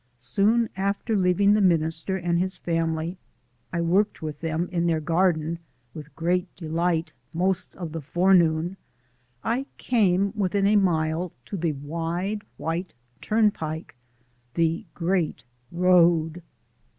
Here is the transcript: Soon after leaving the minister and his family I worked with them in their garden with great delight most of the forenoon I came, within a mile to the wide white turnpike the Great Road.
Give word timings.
Soon 0.17 0.67
after 0.75 1.15
leaving 1.15 1.53
the 1.53 1.61
minister 1.61 2.17
and 2.17 2.39
his 2.39 2.57
family 2.57 3.19
I 3.71 3.81
worked 3.81 4.19
with 4.23 4.39
them 4.39 4.67
in 4.71 4.87
their 4.87 4.99
garden 4.99 5.59
with 5.93 6.15
great 6.15 6.55
delight 6.55 7.13
most 7.35 7.75
of 7.75 7.91
the 7.91 8.01
forenoon 8.01 8.77
I 9.43 9.67
came, 9.77 10.33
within 10.35 10.65
a 10.65 10.75
mile 10.75 11.33
to 11.45 11.55
the 11.55 11.73
wide 11.73 12.41
white 12.57 12.93
turnpike 13.21 13.95
the 14.55 14.87
Great 14.95 15.43
Road. 15.71 16.41